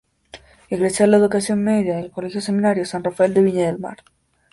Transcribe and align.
Egresa 0.71 1.03
de 1.03 1.09
la 1.11 1.17
Educación 1.17 1.63
Media 1.63 1.95
del 1.97 2.09
Colegio 2.09 2.41
Seminario 2.41 2.85
San 2.87 3.03
Rafael 3.03 3.35
de 3.35 3.43
Viña 3.43 3.67
del 3.67 3.77
Mar. 3.77 3.97